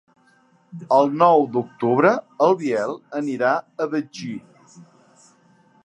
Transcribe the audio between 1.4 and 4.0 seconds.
d'octubre en Biel anirà a